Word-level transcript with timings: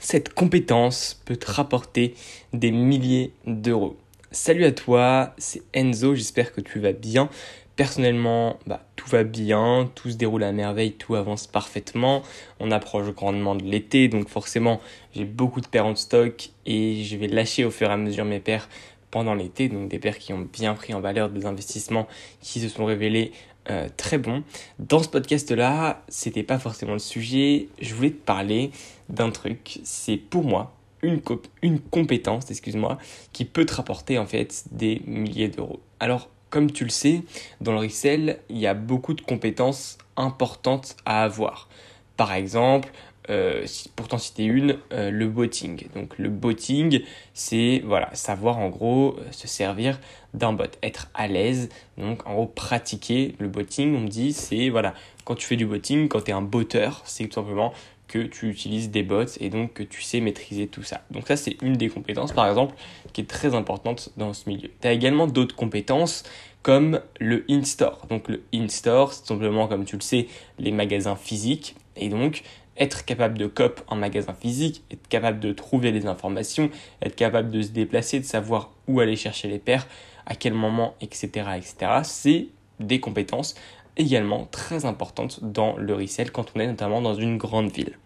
cette 0.00 0.34
compétence 0.34 1.20
peut 1.24 1.36
te 1.36 1.50
rapporter 1.50 2.14
des 2.52 2.70
milliers 2.70 3.32
d'euros. 3.46 3.96
Salut 4.30 4.64
à 4.64 4.72
toi, 4.72 5.34
c'est 5.38 5.62
Enzo, 5.72 6.14
j'espère 6.14 6.52
que 6.52 6.60
tu 6.60 6.80
vas 6.80 6.92
bien. 6.92 7.30
Personnellement, 7.76 8.58
bah, 8.66 8.84
tout 8.96 9.08
va 9.08 9.22
bien, 9.24 9.90
tout 9.94 10.10
se 10.10 10.16
déroule 10.16 10.42
à 10.42 10.52
merveille, 10.52 10.92
tout 10.92 11.14
avance 11.14 11.46
parfaitement. 11.46 12.22
On 12.58 12.70
approche 12.70 13.08
grandement 13.14 13.54
de 13.54 13.62
l'été, 13.62 14.08
donc 14.08 14.28
forcément 14.28 14.80
j'ai 15.14 15.24
beaucoup 15.24 15.60
de 15.60 15.66
paires 15.66 15.86
en 15.86 15.94
stock 15.94 16.50
et 16.66 17.04
je 17.04 17.16
vais 17.16 17.28
lâcher 17.28 17.64
au 17.64 17.70
fur 17.70 17.88
et 17.88 17.92
à 17.92 17.96
mesure 17.96 18.24
mes 18.24 18.40
paires 18.40 18.68
pendant 19.10 19.34
l'été, 19.34 19.68
donc 19.68 19.88
des 19.88 19.98
paires 19.98 20.18
qui 20.18 20.32
ont 20.32 20.46
bien 20.52 20.74
pris 20.74 20.94
en 20.94 21.00
valeur, 21.00 21.30
des 21.30 21.46
investissements 21.46 22.06
qui 22.40 22.60
se 22.60 22.68
sont 22.68 22.84
révélés 22.84 23.32
euh, 23.70 23.88
très 23.96 24.18
bons. 24.18 24.42
Dans 24.78 25.02
ce 25.02 25.08
podcast-là, 25.08 26.02
c'était 26.08 26.42
pas 26.42 26.58
forcément 26.58 26.94
le 26.94 26.98
sujet, 26.98 27.68
je 27.80 27.94
voulais 27.94 28.10
te 28.10 28.24
parler 28.24 28.70
d'un 29.08 29.30
truc, 29.30 29.80
c'est 29.84 30.16
pour 30.16 30.44
moi 30.44 30.74
une, 31.02 31.80
compétence, 31.90 32.50
excuse-moi, 32.50 32.98
qui 33.32 33.44
peut 33.44 33.64
te 33.64 33.74
rapporter 33.74 34.18
en 34.18 34.26
fait 34.26 34.64
des 34.72 35.02
milliers 35.06 35.48
d'euros. 35.48 35.80
Alors, 36.00 36.28
comme 36.50 36.70
tu 36.70 36.84
le 36.84 36.90
sais, 36.90 37.22
dans 37.60 37.72
le 37.72 37.78
resell, 37.78 38.40
il 38.48 38.58
y 38.58 38.66
a 38.66 38.74
beaucoup 38.74 39.14
de 39.14 39.20
compétences 39.20 39.98
importantes 40.16 40.96
à 41.04 41.22
avoir. 41.22 41.68
Par 42.16 42.32
exemple, 42.32 42.90
euh, 43.30 43.66
pourtant 43.96 44.18
citer 44.18 44.44
une, 44.44 44.78
euh, 44.92 45.10
le 45.10 45.28
botting. 45.28 45.86
Donc 45.94 46.16
le 46.18 46.28
botting, 46.28 47.02
c'est 47.34 47.82
voilà, 47.84 48.14
savoir 48.14 48.58
en 48.58 48.68
gros 48.68 49.16
euh, 49.18 49.22
se 49.32 49.46
servir 49.46 50.00
d'un 50.34 50.52
bot, 50.52 50.64
être 50.82 51.08
à 51.14 51.26
l'aise, 51.26 51.68
donc 51.96 52.26
en 52.26 52.34
gros 52.34 52.46
pratiquer 52.46 53.34
le 53.38 53.48
botting, 53.48 53.94
on 53.96 54.00
me 54.00 54.08
dit, 54.08 54.32
c'est 54.32 54.68
voilà, 54.68 54.94
quand 55.24 55.34
tu 55.34 55.46
fais 55.46 55.56
du 55.56 55.66
botting, 55.66 56.08
quand 56.08 56.22
tu 56.22 56.30
es 56.30 56.34
un 56.34 56.42
botteur, 56.42 57.02
c'est 57.04 57.26
tout 57.26 57.34
simplement 57.34 57.72
que 58.08 58.20
tu 58.20 58.48
utilises 58.48 58.90
des 58.90 59.02
bots 59.02 59.26
et 59.38 59.50
donc 59.50 59.74
que 59.74 59.82
tu 59.82 60.02
sais 60.02 60.20
maîtriser 60.20 60.66
tout 60.66 60.82
ça. 60.82 61.02
Donc 61.10 61.28
ça 61.28 61.36
c'est 61.36 61.60
une 61.62 61.74
des 61.74 61.88
compétences 61.88 62.32
par 62.32 62.48
exemple 62.48 62.74
qui 63.12 63.20
est 63.20 63.28
très 63.28 63.54
importante 63.54 64.10
dans 64.16 64.32
ce 64.32 64.48
milieu. 64.48 64.70
Tu 64.80 64.88
as 64.88 64.92
également 64.92 65.26
d'autres 65.26 65.54
compétences 65.54 66.24
comme 66.62 67.00
le 67.20 67.44
in-store. 67.48 68.06
Donc 68.08 68.28
le 68.28 68.42
in-store, 68.52 69.12
c'est 69.12 69.26
simplement 69.26 69.68
comme 69.68 69.84
tu 69.84 69.96
le 69.96 70.02
sais 70.02 70.26
les 70.58 70.72
magasins 70.72 71.16
physiques 71.16 71.76
et 71.96 72.08
donc 72.08 72.42
être 72.78 73.04
capable 73.04 73.38
de 73.38 73.46
cop 73.46 73.82
en 73.88 73.96
magasin 73.96 74.34
physique, 74.34 74.82
être 74.90 75.06
capable 75.08 75.40
de 75.40 75.52
trouver 75.52 75.92
les 75.92 76.06
informations, 76.06 76.70
être 77.02 77.16
capable 77.16 77.50
de 77.50 77.62
se 77.62 77.68
déplacer, 77.68 78.20
de 78.20 78.24
savoir 78.24 78.70
où 78.86 79.00
aller 79.00 79.16
chercher 79.16 79.48
les 79.48 79.58
paires, 79.58 79.86
à 80.26 80.34
quel 80.34 80.54
moment, 80.54 80.94
etc. 81.00 81.28
etc. 81.56 82.00
C'est 82.04 82.46
des 82.80 83.00
compétences 83.00 83.54
également 83.96 84.46
très 84.50 84.84
importantes 84.84 85.42
dans 85.42 85.76
le 85.76 85.94
resell 85.94 86.30
quand 86.30 86.52
on 86.54 86.60
est 86.60 86.66
notamment 86.66 87.02
dans 87.02 87.14
une 87.14 87.36
grande 87.36 87.70
ville. 87.70 87.98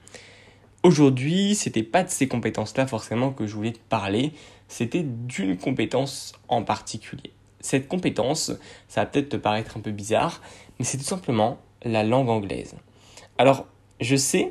Aujourd'hui, 0.82 1.54
c'était 1.54 1.82
pas 1.84 2.02
de 2.02 2.10
ces 2.10 2.26
compétences-là 2.26 2.86
forcément 2.86 3.30
que 3.30 3.46
je 3.46 3.54
voulais 3.54 3.72
te 3.72 3.78
parler, 3.88 4.32
c'était 4.66 5.04
d'une 5.04 5.56
compétence 5.56 6.32
en 6.48 6.62
particulier. 6.64 7.32
Cette 7.60 7.86
compétence, 7.86 8.52
ça 8.88 9.02
va 9.02 9.06
peut-être 9.06 9.28
te 9.28 9.36
paraître 9.36 9.76
un 9.76 9.80
peu 9.80 9.92
bizarre, 9.92 10.40
mais 10.78 10.84
c'est 10.84 10.98
tout 10.98 11.04
simplement 11.04 11.58
la 11.84 12.02
langue 12.02 12.28
anglaise. 12.28 12.74
Alors, 13.38 13.66
je 14.00 14.16
sais 14.16 14.50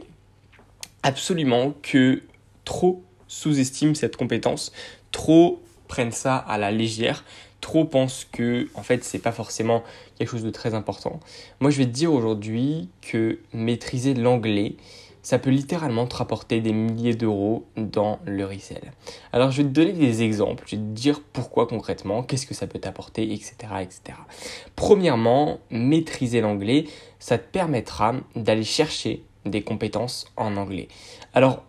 absolument 1.03 1.73
que 1.81 2.21
trop 2.65 3.03
sous-estiment 3.27 3.95
cette 3.95 4.17
compétence, 4.17 4.71
trop 5.11 5.61
prennent 5.87 6.11
ça 6.11 6.37
à 6.37 6.57
la 6.57 6.71
légère, 6.71 7.23
trop 7.59 7.85
pensent 7.85 8.27
que 8.31 8.67
en 8.75 8.83
fait 8.83 9.03
c'est 9.03 9.19
pas 9.19 9.31
forcément 9.31 9.83
quelque 10.17 10.29
chose 10.29 10.43
de 10.43 10.49
très 10.49 10.73
important. 10.73 11.19
Moi 11.59 11.71
je 11.71 11.77
vais 11.77 11.85
te 11.85 11.91
dire 11.91 12.13
aujourd'hui 12.13 12.89
que 13.01 13.39
maîtriser 13.53 14.13
l'anglais, 14.13 14.75
ça 15.23 15.37
peut 15.37 15.51
littéralement 15.51 16.07
te 16.07 16.15
rapporter 16.15 16.61
des 16.61 16.73
milliers 16.73 17.13
d'euros 17.13 17.65
dans 17.77 18.19
le 18.25 18.43
resell. 18.43 18.91
Alors 19.31 19.51
je 19.51 19.61
vais 19.61 19.67
te 19.67 19.73
donner 19.73 19.93
des 19.93 20.23
exemples, 20.23 20.63
je 20.65 20.75
vais 20.75 20.81
te 20.81 20.87
dire 20.87 21.21
pourquoi 21.33 21.67
concrètement, 21.67 22.23
qu'est-ce 22.23 22.47
que 22.47 22.55
ça 22.55 22.67
peut 22.67 22.79
t'apporter, 22.79 23.31
etc., 23.31 23.53
etc. 23.81 24.17
Premièrement, 24.75 25.59
maîtriser 25.69 26.41
l'anglais, 26.41 26.85
ça 27.19 27.37
te 27.37 27.47
permettra 27.51 28.15
d'aller 28.35 28.63
chercher 28.63 29.23
des 29.45 29.61
compétences 29.61 30.25
en 30.37 30.57
anglais. 30.57 30.87
Alors, 31.33 31.63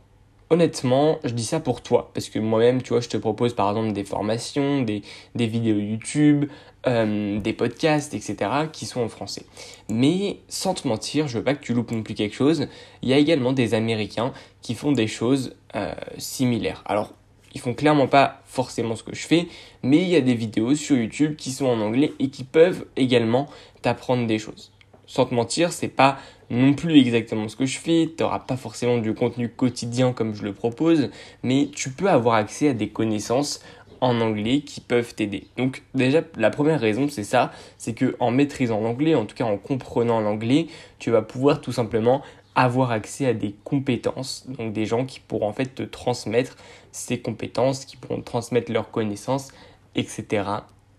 honnêtement, 0.52 1.18
je 1.24 1.32
dis 1.32 1.44
ça 1.44 1.60
pour 1.60 1.82
toi, 1.82 2.10
parce 2.12 2.28
que 2.28 2.38
moi-même, 2.38 2.82
tu 2.82 2.90
vois, 2.90 3.00
je 3.00 3.08
te 3.08 3.16
propose 3.16 3.54
par 3.54 3.70
exemple 3.70 3.92
des 3.92 4.04
formations, 4.04 4.82
des, 4.82 5.02
vidéos 5.34 5.78
YouTube, 5.78 6.44
euh, 6.86 7.40
des 7.40 7.54
podcasts, 7.54 8.12
etc., 8.12 8.36
qui 8.70 8.84
sont 8.84 9.00
en 9.00 9.08
français. 9.08 9.46
Mais 9.88 10.40
sans 10.48 10.74
te 10.74 10.86
mentir, 10.86 11.26
je 11.26 11.38
veux 11.38 11.44
pas 11.44 11.54
que 11.54 11.64
tu 11.64 11.72
loupes 11.72 11.90
non 11.90 12.02
plus 12.02 12.14
quelque 12.14 12.34
chose. 12.34 12.68
Il 13.00 13.08
y 13.08 13.14
a 13.14 13.18
également 13.18 13.52
des 13.52 13.72
Américains 13.72 14.32
qui 14.60 14.74
font 14.74 14.92
des 14.92 15.06
choses 15.06 15.54
euh, 15.74 15.94
similaires. 16.18 16.82
Alors, 16.84 17.12
ils 17.54 17.60
font 17.60 17.74
clairement 17.74 18.06
pas 18.06 18.42
forcément 18.44 18.94
ce 18.94 19.02
que 19.02 19.14
je 19.14 19.26
fais, 19.26 19.48
mais 19.82 19.98
il 19.98 20.08
y 20.08 20.16
a 20.16 20.20
des 20.20 20.34
vidéos 20.34 20.74
sur 20.74 20.96
YouTube 20.96 21.36
qui 21.36 21.50
sont 21.50 21.66
en 21.66 21.80
anglais 21.80 22.12
et 22.18 22.28
qui 22.28 22.44
peuvent 22.44 22.84
également 22.96 23.48
t'apprendre 23.80 24.26
des 24.26 24.38
choses. 24.38 24.72
Sans 25.06 25.26
te 25.26 25.34
mentir, 25.34 25.72
c'est 25.72 25.88
pas 25.88 26.18
non 26.52 26.74
plus 26.74 26.98
exactement 26.98 27.48
ce 27.48 27.56
que 27.56 27.64
je 27.64 27.78
fais, 27.78 28.10
tu 28.14 28.22
n'auras 28.22 28.40
pas 28.40 28.58
forcément 28.58 28.98
du 28.98 29.14
contenu 29.14 29.48
quotidien 29.48 30.12
comme 30.12 30.34
je 30.34 30.42
le 30.42 30.52
propose, 30.52 31.08
mais 31.42 31.70
tu 31.74 31.90
peux 31.90 32.10
avoir 32.10 32.34
accès 32.34 32.68
à 32.68 32.74
des 32.74 32.90
connaissances 32.90 33.60
en 34.02 34.20
anglais 34.20 34.60
qui 34.60 34.82
peuvent 34.82 35.14
t'aider. 35.14 35.46
Donc 35.56 35.82
déjà 35.94 36.20
la 36.36 36.50
première 36.50 36.78
raison 36.78 37.08
c'est 37.08 37.24
ça, 37.24 37.52
c'est 37.78 37.94
que 37.94 38.16
en 38.20 38.30
maîtrisant 38.30 38.80
l'anglais, 38.80 39.14
en 39.14 39.24
tout 39.24 39.34
cas 39.34 39.44
en 39.44 39.56
comprenant 39.56 40.20
l'anglais, 40.20 40.66
tu 40.98 41.10
vas 41.10 41.22
pouvoir 41.22 41.62
tout 41.62 41.72
simplement 41.72 42.20
avoir 42.54 42.90
accès 42.90 43.24
à 43.24 43.32
des 43.32 43.54
compétences, 43.64 44.44
donc 44.46 44.74
des 44.74 44.84
gens 44.84 45.06
qui 45.06 45.20
pourront 45.20 45.48
en 45.48 45.52
fait 45.54 45.74
te 45.74 45.82
transmettre 45.82 46.56
ces 46.90 47.18
compétences, 47.18 47.86
qui 47.86 47.96
pourront 47.96 48.20
transmettre 48.20 48.70
leurs 48.70 48.90
connaissances, 48.90 49.52
etc., 49.94 50.44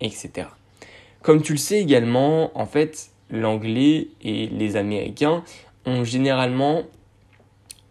etc. 0.02 0.48
Comme 1.22 1.44
tu 1.44 1.52
le 1.52 1.60
sais 1.60 1.80
également, 1.80 2.58
en 2.60 2.66
fait, 2.66 3.13
l'anglais 3.30 4.08
et 4.22 4.48
les 4.48 4.76
Américains 4.76 5.44
ont 5.86 6.04
généralement 6.04 6.84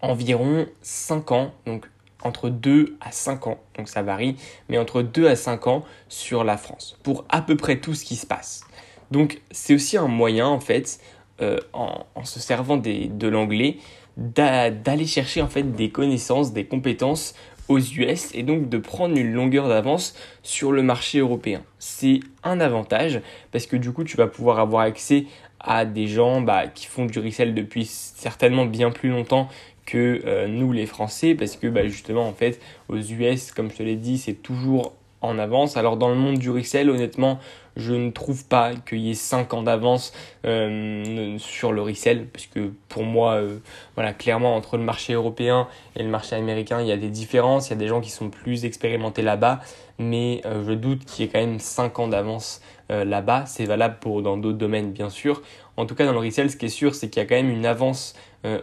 environ 0.00 0.66
5 0.82 1.32
ans, 1.32 1.54
donc 1.66 1.88
entre 2.22 2.48
2 2.48 2.96
à 3.00 3.12
5 3.12 3.46
ans, 3.46 3.58
donc 3.76 3.88
ça 3.88 4.02
varie, 4.02 4.36
mais 4.68 4.78
entre 4.78 5.02
2 5.02 5.26
à 5.26 5.36
5 5.36 5.66
ans 5.66 5.84
sur 6.08 6.44
la 6.44 6.56
France, 6.56 6.98
pour 7.02 7.24
à 7.28 7.42
peu 7.42 7.56
près 7.56 7.80
tout 7.80 7.94
ce 7.94 8.04
qui 8.04 8.16
se 8.16 8.26
passe. 8.26 8.64
Donc 9.10 9.40
c'est 9.50 9.74
aussi 9.74 9.96
un 9.96 10.08
moyen, 10.08 10.46
en 10.46 10.60
fait, 10.60 11.00
euh, 11.40 11.58
en, 11.72 12.04
se 12.24 12.40
servant 12.40 12.76
de 12.76 13.28
l'anglais, 13.28 13.78
d'aller 14.16 15.06
chercher 15.06 15.42
en 15.42 15.48
fait 15.48 15.62
des 15.62 15.90
connaissances, 15.90 16.52
des 16.52 16.66
compétences 16.66 17.34
aux 17.72 17.78
US 17.78 18.30
et 18.34 18.42
donc 18.42 18.68
de 18.68 18.78
prendre 18.78 19.16
une 19.16 19.32
longueur 19.32 19.68
d'avance 19.68 20.14
sur 20.42 20.72
le 20.72 20.82
marché 20.82 21.18
européen. 21.18 21.62
C'est 21.78 22.20
un 22.44 22.60
avantage 22.60 23.20
parce 23.50 23.66
que 23.66 23.76
du 23.76 23.92
coup 23.92 24.04
tu 24.04 24.16
vas 24.16 24.26
pouvoir 24.26 24.58
avoir 24.58 24.82
accès 24.82 25.26
à 25.60 25.84
des 25.84 26.06
gens 26.06 26.40
bah, 26.40 26.66
qui 26.66 26.86
font 26.86 27.06
du 27.06 27.18
resell 27.18 27.54
depuis 27.54 27.86
certainement 27.86 28.66
bien 28.66 28.90
plus 28.90 29.10
longtemps 29.10 29.48
que 29.86 30.22
euh, 30.26 30.46
nous 30.46 30.72
les 30.72 30.86
Français 30.86 31.34
parce 31.34 31.56
que 31.56 31.66
bah, 31.66 31.86
justement 31.86 32.26
en 32.26 32.32
fait 32.32 32.60
aux 32.88 32.98
US 32.98 33.52
comme 33.52 33.70
je 33.70 33.76
te 33.76 33.82
l'ai 33.82 33.96
dit 33.96 34.18
c'est 34.18 34.34
toujours 34.34 34.94
en 35.22 35.38
avance. 35.38 35.76
Alors 35.76 35.96
dans 35.96 36.08
le 36.08 36.16
monde 36.16 36.38
du 36.38 36.50
resell 36.50 36.90
honnêtement 36.90 37.38
je 37.76 37.94
ne 37.94 38.10
trouve 38.10 38.46
pas 38.46 38.74
qu'il 38.74 38.98
y 38.98 39.10
ait 39.10 39.14
5 39.14 39.54
ans 39.54 39.62
d'avance 39.62 40.12
euh, 40.44 41.36
sur 41.38 41.72
le 41.72 41.82
resell, 41.82 42.26
parce 42.26 42.46
que 42.46 42.72
pour 42.88 43.04
moi, 43.04 43.34
euh, 43.34 43.58
voilà, 43.94 44.12
clairement, 44.12 44.54
entre 44.54 44.76
le 44.76 44.82
marché 44.82 45.14
européen 45.14 45.68
et 45.96 46.02
le 46.02 46.08
marché 46.08 46.36
américain, 46.36 46.80
il 46.80 46.86
y 46.86 46.92
a 46.92 46.96
des 46.96 47.10
différences, 47.10 47.68
il 47.68 47.70
y 47.70 47.74
a 47.74 47.78
des 47.78 47.88
gens 47.88 48.00
qui 48.00 48.10
sont 48.10 48.30
plus 48.30 48.64
expérimentés 48.64 49.22
là-bas, 49.22 49.60
mais 49.98 50.42
euh, 50.44 50.62
je 50.66 50.72
doute 50.72 51.04
qu'il 51.04 51.24
y 51.24 51.28
ait 51.28 51.30
quand 51.30 51.40
même 51.40 51.58
5 51.58 51.98
ans 51.98 52.08
d'avance 52.08 52.60
là-bas. 52.90 53.44
C'est 53.46 53.64
valable 53.64 53.96
pour 54.00 54.20
dans 54.20 54.36
d'autres 54.36 54.58
domaines, 54.58 54.92
bien 54.92 55.08
sûr. 55.08 55.40
En 55.76 55.86
tout 55.86 55.94
cas, 55.94 56.04
dans 56.04 56.12
le 56.12 56.18
resell, 56.18 56.50
ce 56.50 56.56
qui 56.56 56.66
est 56.66 56.70
sûr, 56.70 56.94
c'est 56.94 57.08
qu'il 57.08 57.22
y 57.22 57.24
a 57.24 57.28
quand 57.28 57.34
même 57.34 57.50
une 57.50 57.66
avance 57.66 58.14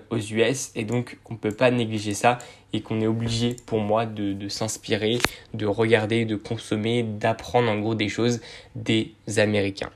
aux 0.10 0.18
US, 0.18 0.72
et 0.76 0.84
donc 0.84 1.18
on 1.30 1.36
ne 1.36 1.40
peut 1.40 1.54
pas 1.54 1.72
négliger 1.72 2.14
ça, 2.14 2.38
et 2.74 2.82
qu'on 2.82 3.00
est 3.02 3.08
obligé, 3.08 3.56
pour 3.66 3.80
moi, 3.80 4.06
de, 4.06 4.34
de 4.34 4.50
s'inspirer, 4.50 5.20
de 5.54 5.66
regarder, 5.66 6.26
de 6.26 6.36
consommer, 6.36 7.04
d'apprendre 7.04 7.70
en 7.72 7.80
gros 7.80 7.96
des 7.96 8.10
choses 8.10 8.42
des 8.76 9.14
Américains. 9.38 9.90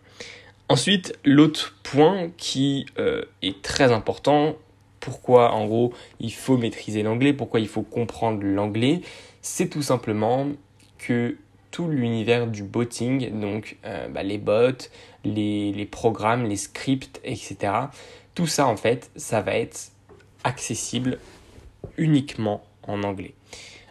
Ensuite, 0.69 1.19
l'autre 1.25 1.75
point 1.83 2.29
qui 2.37 2.85
euh, 2.97 3.25
est 3.41 3.61
très 3.61 3.91
important, 3.91 4.55
pourquoi 4.99 5.51
en 5.51 5.67
gros 5.67 5.93
il 6.19 6.33
faut 6.33 6.57
maîtriser 6.57 7.03
l'anglais, 7.03 7.33
pourquoi 7.33 7.59
il 7.59 7.67
faut 7.67 7.81
comprendre 7.81 8.41
l'anglais, 8.43 9.01
c'est 9.41 9.69
tout 9.69 9.81
simplement 9.81 10.47
que 10.97 11.35
tout 11.73 11.89
l'univers 11.89 12.45
du 12.45 12.63
botting, 12.63 13.39
donc 13.39 13.77
euh, 13.83 14.07
bah, 14.07 14.21
les 14.21 14.37
bots, 14.37 14.87
les, 15.25 15.87
programmes, 15.91 16.45
les 16.45 16.55
scripts, 16.55 17.19
etc., 17.25 17.73
tout 18.35 18.47
ça 18.47 18.67
en 18.67 18.77
fait, 18.77 19.09
ça 19.15 19.41
va 19.41 19.55
être 19.55 19.91
accessible 20.43 21.17
uniquement 21.97 22.63
en 22.83 23.01
anglais. 23.03 23.33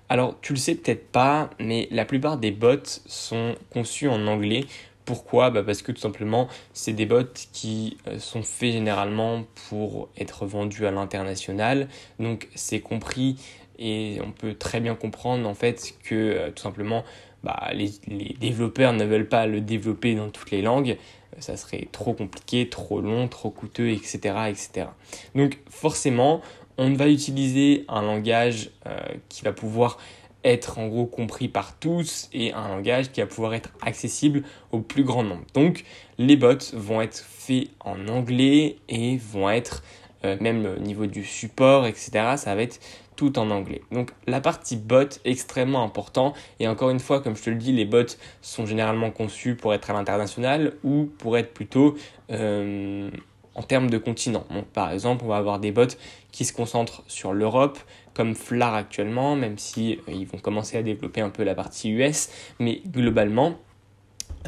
Alors 0.08 0.36
tu 0.40 0.52
le 0.52 0.58
sais 0.58 0.76
peut-être 0.76 1.10
pas, 1.10 1.50
mais 1.58 1.88
la 1.90 2.04
plupart 2.04 2.38
des 2.38 2.52
bots 2.52 3.00
sont 3.06 3.56
conçus 3.70 4.08
en 4.08 4.26
anglais 4.28 4.64
Pourquoi? 5.04 5.50
Bah 5.50 5.64
Parce 5.64 5.82
que 5.82 5.90
tout 5.90 6.00
simplement, 6.00 6.48
c'est 6.72 6.92
des 6.92 7.06
bots 7.06 7.24
qui 7.52 7.96
euh, 8.06 8.20
sont 8.20 8.44
faits 8.44 8.72
généralement 8.72 9.44
pour 9.68 10.08
être 10.16 10.46
vendus 10.46 10.86
à 10.86 10.92
l'international. 10.92 11.88
Donc 12.20 12.48
c'est 12.54 12.80
compris 12.80 13.38
et 13.78 14.18
on 14.24 14.30
peut 14.30 14.54
très 14.54 14.80
bien 14.80 14.94
comprendre 14.94 15.48
en 15.48 15.54
fait 15.54 15.94
que 16.04 16.14
euh, 16.14 16.50
tout 16.50 16.62
simplement 16.62 17.04
bah, 17.44 17.70
les, 17.72 17.90
les, 18.08 18.36
développeurs 18.40 18.92
ne 18.92 19.04
veulent 19.04 19.28
pas 19.28 19.46
le 19.46 19.60
développer 19.60 20.14
dans 20.14 20.30
toutes 20.30 20.50
les 20.50 20.62
langues. 20.62 20.96
Ça 21.38 21.56
serait 21.56 21.88
trop 21.92 22.12
compliqué, 22.12 22.68
trop 22.68 23.00
long, 23.00 23.26
trop 23.28 23.50
coûteux, 23.50 23.90
etc. 23.90 24.18
etc. 24.48 24.86
Donc 25.34 25.58
forcément, 25.68 26.42
on 26.78 26.92
va 26.92 27.08
utiliser 27.08 27.84
un 27.88 28.02
langage 28.02 28.70
euh, 28.86 28.98
qui 29.28 29.42
va 29.42 29.52
pouvoir 29.52 29.98
être 30.44 30.78
en 30.78 30.88
gros 30.88 31.06
compris 31.06 31.48
par 31.48 31.78
tous 31.78 32.28
et 32.32 32.52
un 32.52 32.68
langage 32.68 33.12
qui 33.12 33.20
va 33.20 33.26
pouvoir 33.26 33.54
être 33.54 33.70
accessible 33.80 34.42
au 34.72 34.80
plus 34.80 35.04
grand 35.04 35.22
nombre. 35.22 35.44
Donc 35.54 35.84
les 36.18 36.36
bots 36.36 36.72
vont 36.72 37.00
être 37.00 37.18
faits 37.18 37.68
en 37.80 38.08
anglais 38.08 38.76
et 38.88 39.16
vont 39.16 39.48
être 39.48 39.82
euh, 40.24 40.36
même 40.40 40.66
au 40.66 40.80
niveau 40.80 41.06
du 41.06 41.24
support, 41.24 41.86
etc. 41.86 42.34
Ça 42.36 42.54
va 42.54 42.62
être 42.62 42.80
tout 43.16 43.38
en 43.38 43.50
anglais. 43.50 43.82
Donc 43.90 44.12
la 44.26 44.40
partie 44.40 44.76
bot 44.76 45.08
extrêmement 45.24 45.82
important 45.82 46.32
et 46.60 46.68
encore 46.68 46.90
une 46.90 47.00
fois 47.00 47.20
comme 47.20 47.36
je 47.36 47.42
te 47.42 47.50
le 47.50 47.56
dis 47.56 47.72
les 47.72 47.84
bots 47.84 48.16
sont 48.40 48.66
généralement 48.66 49.10
conçus 49.10 49.54
pour 49.54 49.74
être 49.74 49.90
à 49.90 49.92
l'international 49.92 50.74
ou 50.82 51.10
pour 51.18 51.36
être 51.36 51.52
plutôt 51.52 51.96
euh, 52.30 53.10
en 53.54 53.62
termes 53.62 53.90
de 53.90 53.98
continent. 53.98 54.44
Donc 54.50 54.66
par 54.66 54.90
exemple 54.90 55.24
on 55.24 55.28
va 55.28 55.36
avoir 55.36 55.58
des 55.58 55.72
bots 55.72 55.94
qui 56.30 56.44
se 56.44 56.52
concentrent 56.52 57.02
sur 57.06 57.32
l'Europe 57.32 57.78
comme 58.14 58.34
Flar 58.34 58.74
actuellement 58.74 59.36
même 59.36 59.58
si 59.58 59.98
euh, 60.08 60.12
ils 60.12 60.26
vont 60.26 60.38
commencer 60.38 60.76
à 60.76 60.82
développer 60.82 61.20
un 61.20 61.30
peu 61.30 61.42
la 61.42 61.54
partie 61.54 61.90
US 61.90 62.30
mais 62.58 62.82
globalement 62.86 63.56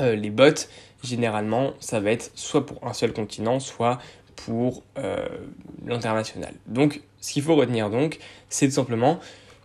euh, 0.01 0.17
les 0.17 0.31
bots 0.31 0.69
généralement 1.03 1.75
ça 1.81 2.01
va 2.01 2.11
être 2.11 2.31
soit 2.35 2.65
pour 2.65 2.87
un 2.87 2.95
seul 2.95 3.13
continent 3.13 3.61
soit 3.61 3.99
pour 4.44 4.82
euh, 4.99 5.26
l'international. 5.87 6.55
Donc, 6.67 7.02
ce 7.20 7.32
qu'il 7.32 7.43
faut 7.43 7.55
retenir 7.55 7.91
donc, 7.91 8.19
c'est 8.49 8.67
tout 8.69 8.75
simplement 8.75 9.19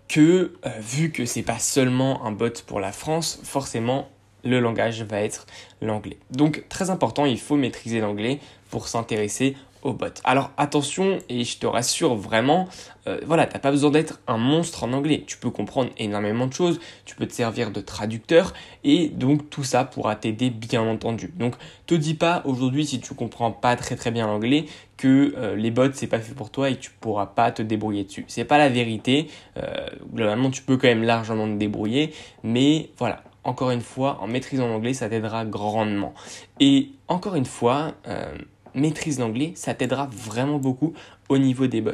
que 0.07 0.53
euh, 0.65 0.69
vu 0.79 1.11
que 1.11 1.25
c'est 1.25 1.43
pas 1.43 1.59
seulement 1.59 2.25
un 2.25 2.31
bot 2.31 2.49
pour 2.65 2.79
la 2.79 2.91
France, 2.91 3.39
forcément 3.43 4.09
le 4.43 4.59
langage 4.59 5.03
va 5.03 5.21
être 5.21 5.45
l'anglais. 5.81 6.17
Donc 6.31 6.63
très 6.69 6.89
important, 6.89 7.25
il 7.25 7.39
faut 7.39 7.57
maîtriser 7.57 7.99
l'anglais 7.99 8.39
pour 8.69 8.87
s'intéresser 8.87 9.57
Alors 10.25 10.51
attention, 10.57 11.19
et 11.29 11.43
je 11.43 11.57
te 11.57 11.65
rassure 11.65 12.15
vraiment, 12.15 12.67
euh, 13.07 13.19
voilà, 13.25 13.45
t'as 13.45 13.59
pas 13.59 13.71
besoin 13.71 13.91
d'être 13.91 14.19
un 14.27 14.37
monstre 14.37 14.83
en 14.83 14.91
anglais. 14.91 15.23
Tu 15.25 15.37
peux 15.37 15.49
comprendre 15.49 15.91
énormément 15.97 16.47
de 16.47 16.53
choses, 16.53 16.79
tu 17.05 17.15
peux 17.15 17.25
te 17.25 17.33
servir 17.33 17.71
de 17.71 17.79
traducteur, 17.79 18.53
et 18.83 19.07
donc 19.07 19.49
tout 19.49 19.63
ça 19.63 19.85
pourra 19.85 20.15
t'aider 20.15 20.49
bien 20.49 20.81
entendu. 20.81 21.33
Donc 21.37 21.55
te 21.87 21.95
dis 21.95 22.13
pas 22.13 22.41
aujourd'hui 22.45 22.85
si 22.85 22.99
tu 22.99 23.13
comprends 23.13 23.51
pas 23.51 23.75
très 23.77 23.95
très 23.95 24.11
bien 24.11 24.27
l'anglais 24.27 24.65
que 24.97 25.33
euh, 25.37 25.55
les 25.55 25.71
bots 25.71 25.93
c'est 25.93 26.07
pas 26.07 26.19
fait 26.19 26.35
pour 26.35 26.49
toi 26.49 26.69
et 26.69 26.75
que 26.75 26.81
tu 26.81 26.91
pourras 26.99 27.27
pas 27.27 27.51
te 27.51 27.61
débrouiller 27.61 28.03
dessus. 28.03 28.25
C'est 28.27 28.43
pas 28.43 28.57
la 28.57 28.69
vérité. 28.69 29.29
Euh, 29.57 29.87
globalement, 30.13 30.51
tu 30.51 30.61
peux 30.61 30.75
quand 30.75 30.89
même 30.89 31.03
largement 31.03 31.47
te 31.47 31.57
débrouiller, 31.57 32.13
mais 32.43 32.89
voilà, 32.97 33.23
encore 33.45 33.71
une 33.71 33.81
fois, 33.81 34.19
en 34.21 34.27
maîtrisant 34.27 34.67
l'anglais, 34.67 34.93
ça 34.93 35.07
t'aidera 35.07 35.45
grandement. 35.45 36.13
Et 36.59 36.89
encore 37.07 37.35
une 37.35 37.45
fois, 37.45 37.93
maîtrise 38.73 39.19
l'anglais, 39.19 39.53
ça 39.55 39.73
t'aidera 39.73 40.09
vraiment 40.11 40.57
beaucoup 40.57 40.93
au 41.29 41.37
niveau 41.37 41.67
des 41.67 41.81
bots. 41.81 41.91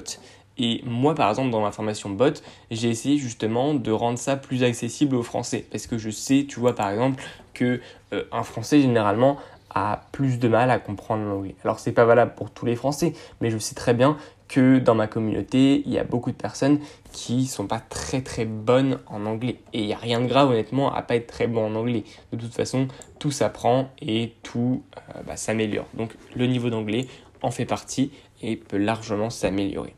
Et 0.57 0.81
moi, 0.85 1.15
par 1.15 1.29
exemple, 1.29 1.49
dans 1.49 1.61
ma 1.61 1.71
formation 1.71 2.09
bot, 2.09 2.41
j'ai 2.71 2.89
essayé 2.89 3.17
justement 3.17 3.73
de 3.73 3.91
rendre 3.91 4.17
ça 4.17 4.37
plus 4.37 4.63
accessible 4.63 5.15
aux 5.15 5.23
Français. 5.23 5.65
Parce 5.69 5.85
que 5.87 5.97
je 5.97 6.09
sais, 6.09 6.45
tu 6.47 6.59
vois, 6.59 6.75
par 6.75 6.89
exemple, 6.89 7.21
que 7.53 7.81
euh, 8.13 8.23
Français, 8.43 8.81
généralement, 8.81 9.37
a 9.73 10.07
plus 10.13 10.39
de 10.39 10.47
mal 10.47 10.71
à 10.71 10.79
comprendre 10.79 11.25
l'anglais. 11.25 11.55
Alors, 11.65 11.79
c'est 11.79 11.91
pas 11.91 12.05
valable 12.05 12.33
pour 12.35 12.49
tous 12.51 12.65
les 12.65 12.77
Français, 12.77 13.13
mais 13.41 13.49
je 13.49 13.57
sais 13.57 13.75
très 13.75 13.93
bien 13.93 14.17
que 14.47 14.79
dans 14.79 14.95
ma 14.95 15.07
communauté, 15.07 15.81
il 15.85 15.91
y 15.91 15.97
a 15.97 16.03
beaucoup 16.03 16.31
de 16.31 16.35
personnes 16.35 16.79
qui 17.11 17.45
sont 17.45 17.67
pas 17.67 17.79
très 17.79 18.21
très 18.21 18.45
bonnes 18.45 18.99
en 19.07 19.25
anglais. 19.25 19.59
Et 19.73 19.81
il 19.81 19.87
n'y 19.87 19.93
a 19.93 19.97
rien 19.97 20.21
de 20.21 20.27
grave 20.27 20.49
honnêtement 20.49 20.93
à 20.93 21.01
pas 21.01 21.15
être 21.15 21.27
très 21.27 21.47
bon 21.47 21.65
en 21.65 21.75
anglais. 21.75 22.03
De 22.31 22.37
toute 22.37 22.53
façon, 22.53 22.87
tout 23.19 23.31
s'apprend 23.31 23.89
et 24.01 24.33
tout 24.43 24.83
euh, 24.97 25.21
bah, 25.25 25.35
s'améliore. 25.35 25.87
Donc 25.95 26.15
le 26.35 26.45
niveau 26.45 26.69
d'anglais 26.69 27.07
en 27.41 27.51
fait 27.51 27.65
partie 27.65 28.11
et 28.41 28.55
peut 28.55 28.77
largement 28.77 29.29
s'améliorer. 29.29 29.95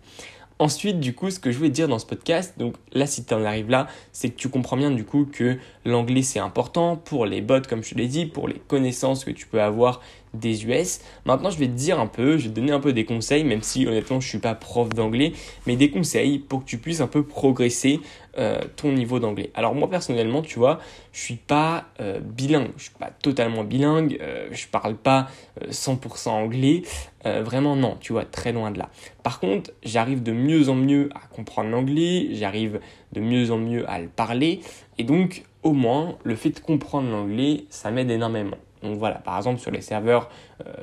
Ensuite, 0.59 0.99
du 0.99 1.13
coup, 1.13 1.29
ce 1.29 1.39
que 1.39 1.51
je 1.51 1.57
voulais 1.57 1.69
dire 1.69 1.87
dans 1.87 1.99
ce 1.99 2.05
podcast, 2.05 2.55
donc 2.57 2.73
là, 2.91 3.05
si 3.05 3.23
tu 3.23 3.33
en 3.33 3.43
arrives 3.43 3.69
là, 3.69 3.87
c'est 4.11 4.29
que 4.29 4.35
tu 4.35 4.49
comprends 4.49 4.75
bien 4.75 4.89
du 4.89 5.03
coup 5.03 5.27
que 5.31 5.57
l'anglais 5.85 6.23
c'est 6.23 6.39
important 6.39 6.95
pour 6.95 7.27
les 7.27 7.41
bots, 7.41 7.61
comme 7.69 7.83
je 7.83 7.91
te 7.91 7.95
l'ai 7.95 8.07
dit, 8.07 8.25
pour 8.25 8.47
les 8.47 8.59
connaissances 8.67 9.23
que 9.23 9.29
tu 9.29 9.45
peux 9.45 9.61
avoir 9.61 10.01
des 10.33 10.65
US. 10.65 10.99
Maintenant, 11.25 11.51
je 11.51 11.59
vais 11.59 11.67
te 11.67 11.73
dire 11.73 11.99
un 11.99 12.07
peu, 12.07 12.37
je 12.37 12.43
vais 12.45 12.49
te 12.49 12.55
donner 12.55 12.71
un 12.71 12.79
peu 12.79 12.91
des 12.91 13.05
conseils, 13.05 13.43
même 13.43 13.61
si 13.61 13.85
honnêtement, 13.85 14.19
je 14.19 14.27
suis 14.27 14.39
pas 14.39 14.55
prof 14.55 14.89
d'anglais, 14.89 15.33
mais 15.67 15.75
des 15.75 15.91
conseils 15.91 16.39
pour 16.39 16.61
que 16.61 16.65
tu 16.65 16.79
puisses 16.79 17.01
un 17.01 17.07
peu 17.07 17.23
progresser 17.23 17.99
euh, 18.37 18.59
ton 18.75 18.91
niveau 18.91 19.19
d'anglais. 19.19 19.49
Alors 19.55 19.73
moi 19.73 19.89
personnellement, 19.89 20.43
tu 20.43 20.59
vois, 20.59 20.79
je 21.11 21.21
suis 21.21 21.37
pas 21.37 21.85
euh, 21.99 22.19
bilingue, 22.19 22.69
je 22.77 22.83
suis 22.83 22.93
pas 22.93 23.09
totalement 23.09 23.63
bilingue, 23.63 24.19
euh, 24.21 24.47
je 24.51 24.67
parle 24.67 24.95
pas 24.95 25.27
100% 25.71 26.29
anglais, 26.29 26.83
vraiment 27.25 27.75
non, 27.75 27.97
tu 27.99 28.13
vois, 28.13 28.25
très 28.25 28.53
loin 28.53 28.71
de 28.71 28.77
là. 28.77 28.89
Par 29.23 29.39
contre, 29.39 29.71
j'arrive 29.83 30.21
de 30.21 30.31
mieux 30.31 30.69
en 30.69 30.75
mieux 30.75 31.09
à 31.15 31.27
comprendre 31.27 31.71
l'anglais, 31.71 32.27
j'arrive 32.31 32.79
de 33.11 33.21
mieux 33.21 33.51
en 33.51 33.57
mieux 33.57 33.89
à 33.89 33.99
le 33.99 34.07
parler, 34.07 34.61
et 34.99 35.03
donc 35.03 35.43
au 35.63 35.73
moins 35.73 36.15
le 36.23 36.35
fait 36.35 36.51
de 36.51 36.59
comprendre 36.59 37.09
l'anglais, 37.09 37.65
ça 37.69 37.89
m'aide 37.89 38.11
énormément. 38.11 38.57
Donc 38.83 38.97
voilà, 38.99 39.15
par 39.15 39.35
exemple 39.35 39.59
sur 39.59 39.71
les 39.71 39.81
serveurs 39.81 40.29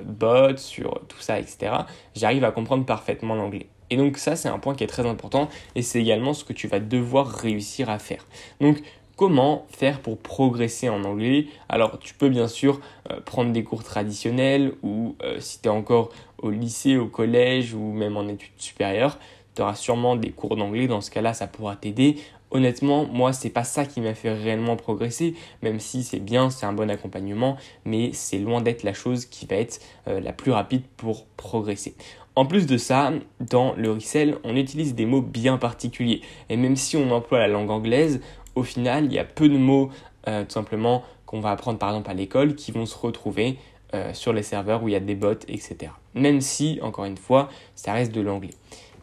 bots, 0.05 0.57
sur 0.57 1.01
tout 1.07 1.21
ça, 1.21 1.39
etc., 1.39 1.73
j'arrive 2.17 2.45
à 2.45 2.51
comprendre 2.51 2.85
parfaitement 2.85 3.37
l'anglais. 3.37 3.69
Et 3.91 3.97
donc 3.97 4.19
ça, 4.19 4.37
c'est 4.37 4.49
un 4.49 4.59
point 4.59 4.75
qui 4.75 4.85
est 4.85 4.89
très 4.89 5.07
important 5.07 5.49
et 5.75 5.83
c'est 5.83 6.01
également 6.01 6.35
ce 6.35 6.45
que 6.45 6.53
tu 6.53 6.69
vas 6.69 6.81
devoir 6.81 7.29
réussir 7.29 7.91
à 7.91 7.99
faire. 7.99 8.27
Donc 8.61 8.83
comment 9.17 9.67
faire 9.71 10.01
pour 10.01 10.19
progresser 10.19 10.89
en 10.89 11.05
anglais? 11.05 11.47
Alors 11.69 11.99
tu 11.99 12.15
peux 12.15 12.29
bien 12.29 12.49
sûr 12.49 12.81
euh, 13.11 13.21
prendre 13.21 13.53
des 13.53 13.63
cours 13.63 13.85
traditionnels 13.85 14.73
ou 14.83 15.17
euh, 15.23 15.39
si 15.41 15.61
tu 15.61 15.69
es 15.69 15.71
encore 15.71 16.11
au 16.39 16.51
lycée, 16.51 16.97
au 16.97 17.07
collège 17.07 17.75
ou 17.75 17.93
même 17.93 18.17
en 18.17 18.27
études 18.29 18.53
supérieures, 18.59 19.19
tu 19.55 19.63
auras 19.63 19.75
sûrement 19.75 20.17
des 20.17 20.31
cours 20.31 20.57
d'anglais. 20.57 20.89
Dans 20.89 21.01
ce 21.01 21.11
cas-là, 21.11 21.33
ça 21.33 21.47
pourra 21.47 21.77
t'aider. 21.77 22.17
Honnêtement, 22.55 23.05
moi, 23.05 23.33
c'est 23.33 23.51
pas 23.51 23.65
ça 23.65 23.85
qui 23.85 24.01
m'a 24.01 24.15
fait 24.15 24.33
réellement 24.33 24.77
progresser, 24.77 25.35
même 25.63 25.81
si 25.81 26.05
c'est 26.05 26.21
bien, 26.21 26.51
c'est 26.51 26.67
un 26.67 26.73
bon 26.73 26.89
accompagnement, 26.89 27.57
mais 27.85 28.11
c'est 28.13 28.39
loin 28.39 28.61
d'être 28.61 28.85
la 28.85 28.95
chose 28.95 29.27
qui 29.27 29.45
va 29.45 29.57
être 29.57 29.81
euh, 30.07 30.21
la 30.21 30.33
plus 30.33 30.53
rapide 30.53 30.83
pour 30.97 31.27
progresser. 31.37 31.97
En 32.37 32.47
plus 32.47 32.67
de 32.67 32.77
ça, 32.77 33.13
dans 33.41 33.75
le 33.75 33.91
resell, 33.91 34.37
on 34.45 34.55
utilise 34.55 34.95
des 34.95 35.05
mots 35.05 35.21
bien 35.21 35.59
particuliers. 35.59 36.21
Et 36.49 36.57
même 36.57 36.77
si 36.77 36.97
on 36.97 37.11
emploie 37.11 37.41
la 37.41 37.49
langue 37.49 37.71
anglaise, 37.71 38.21
au 38.55 38.63
final, 38.63 39.07
il 39.07 39.13
y 39.13 39.19
a 39.19 39.25
peu 39.25 39.49
de 39.49 39.59
mots 39.59 39.91
euh, 40.29 40.45
tout 40.45 40.53
simplement 40.53 41.03
qu'on 41.27 41.41
va 41.41 41.51
apprendre 41.51 41.81
par 41.81 41.89
exemple 41.89 42.11
à 42.11 42.15
l'école 42.15 42.55
qui 42.55 42.71
vont 42.71 42.87
se 42.87 42.97
retrouver 42.97 43.59
euh, 43.95 44.15
sur 44.15 44.33
les 44.33 44.45
serveurs 44.45 44.85
où 44.85 44.89
il 44.89 44.93
y 44.93 44.97
a 44.97 45.01
des 45.01 45.17
bots, 45.17 45.33
etc. 45.49 45.91
Même 46.15 46.41
si, 46.41 46.79
encore 46.83 47.05
une 47.05 47.17
fois, 47.17 47.49
ça 47.75 47.93
reste 47.93 48.13
de 48.13 48.21
l'anglais. 48.21 48.55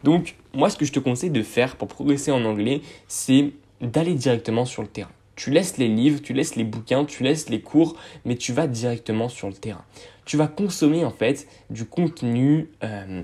Donc, 0.04 0.36
moi, 0.54 0.70
ce 0.70 0.76
que 0.76 0.84
je 0.84 0.92
te 0.92 0.98
conseille 0.98 1.30
de 1.30 1.42
faire 1.42 1.76
pour 1.76 1.88
progresser 1.88 2.30
en 2.30 2.44
anglais, 2.44 2.82
c'est 3.08 3.52
d'aller 3.80 4.14
directement 4.14 4.64
sur 4.64 4.82
le 4.82 4.88
terrain. 4.88 5.10
Tu 5.34 5.50
laisses 5.50 5.78
les 5.78 5.88
livres, 5.88 6.20
tu 6.22 6.34
laisses 6.34 6.56
les 6.56 6.64
bouquins, 6.64 7.04
tu 7.04 7.22
laisses 7.22 7.48
les 7.48 7.60
cours, 7.60 7.96
mais 8.24 8.36
tu 8.36 8.52
vas 8.52 8.66
directement 8.66 9.28
sur 9.28 9.48
le 9.48 9.54
terrain. 9.54 9.84
Tu 10.24 10.36
vas 10.36 10.46
consommer 10.46 11.04
en 11.04 11.10
fait 11.10 11.48
du 11.70 11.84
contenu, 11.84 12.68
euh, 12.84 13.22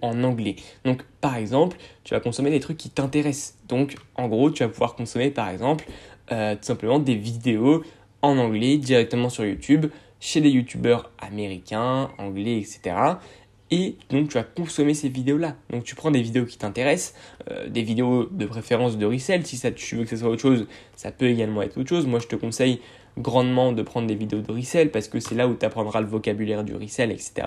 en 0.00 0.24
anglais. 0.24 0.56
Donc 0.84 1.04
par 1.20 1.36
exemple, 1.36 1.76
tu 2.04 2.14
vas 2.14 2.20
consommer 2.20 2.50
des 2.50 2.60
trucs 2.60 2.78
qui 2.78 2.90
t'intéressent. 2.90 3.58
Donc 3.68 3.96
en 4.16 4.28
gros, 4.28 4.50
tu 4.50 4.62
vas 4.62 4.68
pouvoir 4.68 4.94
consommer 4.94 5.30
par 5.30 5.50
exemple 5.50 5.84
euh, 6.32 6.54
tout 6.54 6.64
simplement 6.64 6.98
des 6.98 7.16
vidéos 7.16 7.84
en 8.22 8.38
anglais 8.38 8.78
directement 8.78 9.28
sur 9.28 9.44
YouTube 9.44 9.86
chez 10.20 10.40
des 10.40 10.50
youtubeurs 10.50 11.10
américains, 11.18 12.10
anglais, 12.18 12.58
etc 12.58 13.18
et 13.72 13.96
donc 14.10 14.28
tu 14.28 14.34
vas 14.34 14.44
consommer 14.44 14.92
ces 14.92 15.08
vidéos-là. 15.08 15.56
Donc 15.70 15.84
tu 15.84 15.94
prends 15.94 16.10
des 16.10 16.20
vidéos 16.20 16.44
qui 16.44 16.58
t'intéressent, 16.58 17.14
euh, 17.50 17.68
des 17.68 17.82
vidéos 17.82 18.28
de 18.30 18.44
préférence 18.44 18.98
de 18.98 19.06
resell, 19.06 19.46
si 19.46 19.56
ça, 19.56 19.72
tu 19.72 19.96
veux 19.96 20.04
que 20.04 20.10
ce 20.10 20.18
soit 20.18 20.28
autre 20.28 20.42
chose, 20.42 20.66
ça 20.94 21.10
peut 21.10 21.26
également 21.26 21.62
être 21.62 21.78
autre 21.78 21.88
chose. 21.88 22.06
Moi 22.06 22.20
je 22.20 22.26
te 22.26 22.36
conseille 22.36 22.80
grandement 23.18 23.72
de 23.72 23.82
prendre 23.82 24.06
des 24.06 24.14
vidéos 24.14 24.40
de 24.40 24.52
resell 24.52 24.90
parce 24.90 25.08
que 25.08 25.20
c'est 25.20 25.34
là 25.34 25.48
où 25.48 25.54
tu 25.54 25.64
apprendras 25.64 26.00
le 26.02 26.06
vocabulaire 26.06 26.64
du 26.64 26.74
resell, 26.74 27.10
etc. 27.10 27.46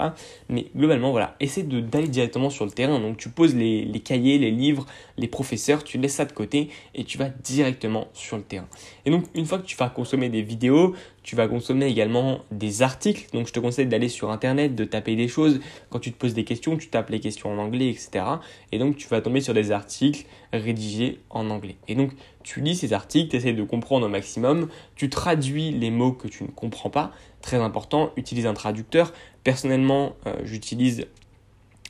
Mais 0.49 0.67
globalement, 0.75 1.11
voilà, 1.11 1.35
essaie 1.39 1.63
d'aller 1.63 2.07
directement 2.07 2.49
sur 2.49 2.65
le 2.65 2.71
terrain. 2.71 2.99
Donc 2.99 3.17
tu 3.17 3.29
poses 3.29 3.55
les, 3.55 3.85
les, 3.85 3.99
cahiers, 3.99 4.39
les 4.39 4.51
livres, 4.51 4.85
les 5.17 5.27
professeurs, 5.27 5.83
tu 5.83 5.99
laisses 5.99 6.15
ça 6.15 6.25
de 6.25 6.31
côté 6.31 6.69
et 6.95 7.03
tu 7.03 7.19
vas 7.19 7.29
directement 7.29 8.07
sur 8.13 8.37
le 8.37 8.43
terrain. 8.43 8.67
Et 9.05 9.11
donc 9.11 9.25
une 9.35 9.45
fois 9.45 9.59
que 9.59 9.65
tu 9.65 9.75
vas 9.75 9.89
consommer 9.89 10.29
des 10.29 10.41
vidéos, 10.41 10.95
Tu 11.25 11.35
vas 11.35 11.47
consommer 11.47 11.87
également 11.87 12.41
des 12.51 12.83
articles. 12.83 13.25
Donc 13.33 13.47
je 13.47 13.51
te 13.51 13.59
conseille 13.59 13.87
d'aller 13.87 14.09
sur 14.09 14.29
Internet, 14.29 14.75
de 14.75 14.85
taper 14.85 15.15
des 15.15 15.27
choses. 15.27 15.59
Quand 15.89 15.97
tu 15.97 16.11
te 16.11 16.17
poses 16.19 16.35
des 16.35 16.43
questions, 16.43 16.77
tu 16.77 16.87
tapes 16.89 17.09
les 17.09 17.19
questions 17.19 17.51
en 17.51 17.57
anglais, 17.57 17.89
etc. 17.89 18.23
Et 18.71 18.77
donc 18.77 18.95
tu 18.95 19.07
vas 19.07 19.21
tomber 19.21 19.41
sur 19.41 19.55
des 19.55 19.71
articles 19.71 20.27
rédigés 20.53 21.17
en 21.31 21.49
anglais. 21.49 21.77
Et 21.87 21.95
donc 21.95 22.11
tu 22.43 22.61
lis 22.61 22.75
ces 22.75 22.93
articles, 22.93 23.31
tu 23.31 23.37
essaies 23.37 23.53
de 23.53 23.63
comprendre 23.63 24.05
au 24.05 24.09
maximum, 24.09 24.67
tu 24.95 25.09
traduis 25.09 25.71
les 25.71 25.89
mots 25.89 26.11
que 26.11 26.27
tu 26.27 26.43
ne 26.43 26.49
comprends 26.49 26.91
pas. 26.91 27.11
Très 27.41 27.57
important, 27.57 28.11
utilise 28.17 28.45
un 28.45 28.53
traducteur. 28.53 29.11
Personnellement, 29.43 30.15
euh, 30.27 30.35
j'utilise 30.43 31.07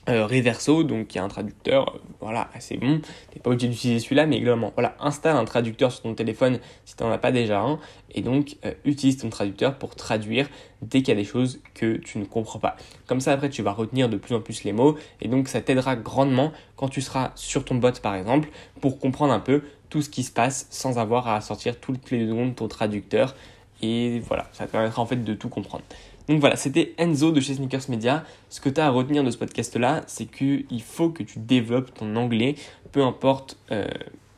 euh, 0.10 0.26
Reverso, 0.26 0.84
donc 0.84 1.08
qui 1.08 1.18
est 1.18 1.22
un 1.22 1.28
traducteur, 1.28 1.96
euh, 1.96 2.00
voilà, 2.20 2.50
assez 2.54 2.78
bon. 2.78 3.02
T'es 3.32 3.40
pas 3.40 3.50
obligé 3.50 3.68
d'utiliser 3.68 4.00
celui-là, 4.00 4.26
mais 4.26 4.40
globalement, 4.40 4.72
voilà, 4.76 4.96
installe 5.00 5.36
un 5.36 5.46
traducteur 5.46 5.92
sur 5.92 6.04
ton 6.04 6.14
téléphone 6.14 6.60
si 6.86 6.96
tu 6.96 7.04
n'en 7.04 7.12
as 7.12 7.18
pas 7.18 7.32
déjà 7.32 7.62
un, 7.62 7.80
et 8.12 8.22
donc 8.22 8.58
euh, 8.66 8.74
utilise 8.86 9.18
ton 9.18 9.30
traducteur 9.30 9.78
pour 9.78 9.96
traduire 9.96 10.48
dès 10.82 11.00
qu'il 11.00 11.10
y 11.10 11.12
a 11.12 11.20
des 11.20 11.26
choses 11.26 11.62
que 11.74 11.98
tu 11.98 12.20
ne 12.20 12.26
comprends 12.26 12.60
pas. 12.60 12.76
Comme 13.08 13.20
ça, 13.20 13.32
après, 13.34 13.50
tu 13.50 13.62
vas 13.62 13.72
retenir 13.72 14.10
de 14.10 14.18
plus 14.18 14.36
en 14.36 14.42
plus 14.42 14.64
les 14.64 14.74
mots, 14.74 14.96
et 15.22 15.28
donc 15.28 15.48
ça 15.48 15.62
t'aidera 15.62 15.96
grandement 15.96 16.52
quand 16.76 16.90
tu 16.90 17.02
seras 17.02 17.32
sur 17.36 17.66
ton 17.66 17.76
bot, 17.76 17.92
par 18.02 18.16
exemple, 18.16 18.50
pour 18.82 19.00
comprendre 19.00 19.34
un 19.34 19.40
peu 19.40 19.64
tout 19.90 20.02
ce 20.02 20.10
qui 20.10 20.24
se 20.24 20.32
passe 20.32 20.68
sans 20.70 21.00
avoir 21.00 21.28
à 21.28 21.42
sortir 21.42 21.80
toutes 21.80 22.12
les 22.12 22.28
secondes 22.28 22.56
ton 22.56 22.68
traducteur. 22.68 23.36
Et 23.82 24.20
voilà, 24.20 24.48
ça 24.52 24.66
te 24.66 24.72
permettra 24.72 25.02
en 25.02 25.06
fait 25.06 25.24
de 25.24 25.34
tout 25.34 25.50
comprendre. 25.50 25.84
Donc 26.28 26.40
voilà, 26.40 26.56
c'était 26.56 26.94
Enzo 26.98 27.32
de 27.32 27.40
chez 27.40 27.54
Sneakers 27.54 27.90
Media. 27.90 28.24
Ce 28.50 28.60
que 28.60 28.70
tu 28.70 28.82
as 28.82 28.88
à 28.88 28.90
retenir 28.90 29.24
de 29.24 29.30
ce 29.30 29.38
podcast-là, 29.38 30.04
c'est 30.08 30.26
qu'il 30.26 30.82
faut 30.82 31.10
que 31.10 31.24
tu 31.24 31.40
développes 31.40 31.94
ton 31.94 32.16
anglais, 32.16 32.56
peu 32.92 33.04
importe 33.04 33.58
euh, 33.72 33.86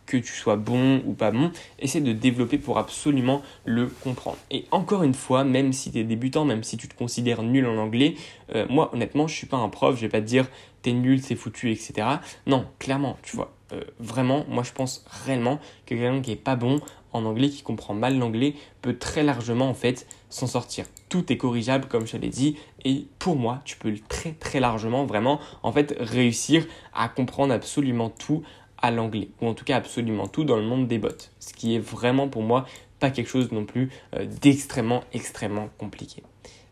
que 0.06 0.18
tu 0.18 0.34
sois 0.34 0.56
bon 0.56 1.02
ou 1.06 1.14
pas 1.14 1.32
bon, 1.32 1.52
essaie 1.80 2.02
de 2.02 2.14
développer 2.14 2.58
pour 2.58 2.78
absolument 2.78 3.42
le 3.66 3.88
comprendre. 3.88 4.38
Et 4.52 4.66
encore 4.72 5.04
une 5.04 5.14
fois, 5.14 5.44
même 5.44 5.74
si 5.74 5.92
tu 5.92 6.00
es 6.00 6.04
débutant, 6.04 6.46
même 6.46 6.64
si 6.64 6.78
tu 6.78 6.88
te 6.88 6.96
considères 6.96 7.44
nul 7.44 7.66
en 7.68 7.78
anglais, 7.78 8.16
euh, 8.56 8.66
moi 8.70 8.90
honnêtement, 8.94 9.28
je 9.28 9.36
suis 9.36 9.48
pas 9.48 9.58
un 9.58 9.70
prof, 9.70 9.96
je 9.96 10.02
vais 10.02 10.10
pas 10.10 10.22
te 10.22 10.26
dire 10.26 10.48
t'es 10.82 10.94
nul, 10.94 11.22
c'est 11.22 11.36
foutu, 11.36 11.72
etc. 11.72 12.08
Non, 12.48 12.66
clairement, 12.80 13.18
tu 13.22 13.36
vois, 13.36 13.54
euh, 13.74 13.82
vraiment, 14.00 14.46
moi 14.50 14.64
je 14.64 14.72
pense 14.72 15.06
réellement 15.26 15.60
que 15.86 15.96
quelqu'un 15.96 16.22
qui 16.22 16.32
est 16.32 16.36
pas 16.36 16.56
bon 16.56 16.80
en 17.14 17.26
anglais, 17.26 17.50
qui 17.50 17.62
comprend 17.62 17.94
mal 17.94 18.18
l'anglais, 18.18 18.56
peut 18.82 18.98
très 18.98 19.24
largement 19.24 19.70
en 19.70 19.74
fait 19.74 20.08
s'en 20.30 20.48
sortir. 20.48 20.86
Tout 21.10 21.32
est 21.32 21.38
corrigeable 21.38 21.88
comme 21.88 22.06
je 22.06 22.18
l'ai 22.18 22.30
dit 22.30 22.58
et 22.84 23.08
pour 23.20 23.36
moi, 23.36 23.62
tu 23.66 23.78
peux 23.78 23.94
très 24.10 24.34
très 24.34 24.60
largement 24.60 25.06
vraiment 25.06 25.40
en 25.64 25.72
fait 25.72 25.96
réussir 26.00 26.66
à 26.94 27.08
comprendre 27.10 27.54
absolument 27.54 28.10
tout 28.10 28.44
à 28.82 28.92
l'anglais 28.92 29.30
ou 29.42 29.48
en 29.48 29.54
tout 29.54 29.66
cas 29.66 29.78
absolument 29.78 30.28
tout 30.28 30.44
dans 30.44 30.58
le 30.58 30.64
monde 30.64 30.88
des 30.88 31.00
bots. 31.00 31.10
Ce 31.40 31.54
qui 31.54 31.76
est 31.76 31.80
vraiment 31.80 32.28
pour 32.28 32.44
moi 32.44 32.66
pas 33.00 33.12
quelque 33.12 33.30
chose 33.30 33.52
non 33.52 33.66
plus 33.66 33.90
euh, 34.16 34.26
d'extrêmement 34.42 35.04
extrêmement 35.14 35.70
compliqué. 35.78 36.24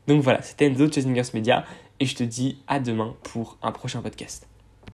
Donc 0.07 0.21
voilà, 0.21 0.41
c'était 0.41 0.65
Enzo 0.65 0.87
de 0.87 1.33
Media 1.33 1.65
et 1.99 2.05
je 2.05 2.15
te 2.15 2.23
dis 2.23 2.59
à 2.67 2.79
demain 2.79 3.15
pour 3.23 3.57
un 3.61 3.71
prochain 3.71 4.01
podcast. 4.01 4.47